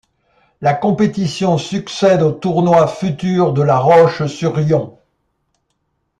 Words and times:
La 0.61 0.73
compétition 0.73 1.59
succède 1.59 2.23
au 2.23 2.31
tournoi 2.31 2.87
Futures 2.87 3.53
de 3.53 3.61
La 3.61 3.77
Roche-sur-Yon. 3.77 4.97